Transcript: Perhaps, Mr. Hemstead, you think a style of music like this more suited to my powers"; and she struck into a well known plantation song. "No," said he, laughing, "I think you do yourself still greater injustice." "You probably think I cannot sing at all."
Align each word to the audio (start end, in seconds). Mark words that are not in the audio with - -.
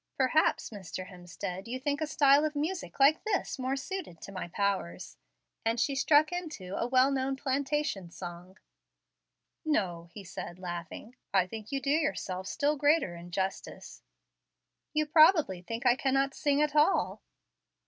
Perhaps, 0.17 0.71
Mr. 0.71 1.09
Hemstead, 1.09 1.67
you 1.67 1.79
think 1.79 2.01
a 2.01 2.07
style 2.07 2.43
of 2.43 2.55
music 2.55 2.99
like 2.99 3.23
this 3.23 3.59
more 3.59 3.75
suited 3.75 4.19
to 4.21 4.31
my 4.31 4.47
powers"; 4.47 5.15
and 5.63 5.79
she 5.79 5.93
struck 5.93 6.31
into 6.31 6.75
a 6.75 6.87
well 6.87 7.11
known 7.11 7.35
plantation 7.35 8.09
song. 8.09 8.57
"No," 9.63 10.09
said 10.23 10.57
he, 10.57 10.61
laughing, 10.63 11.17
"I 11.35 11.45
think 11.45 11.71
you 11.71 11.79
do 11.79 11.91
yourself 11.91 12.47
still 12.47 12.77
greater 12.77 13.13
injustice." 13.15 14.01
"You 14.91 15.05
probably 15.05 15.61
think 15.61 15.85
I 15.85 15.95
cannot 15.95 16.33
sing 16.33 16.63
at 16.63 16.75
all." 16.75 17.21